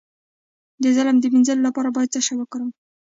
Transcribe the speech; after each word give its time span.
د 0.83 0.83
ظلم 0.95 1.15
د 1.19 1.25
مینځلو 1.33 1.65
لپاره 1.67 1.89
باید 1.95 2.13
څه 2.13 2.19
شی 2.25 2.33
وکاروم؟ 2.37 2.71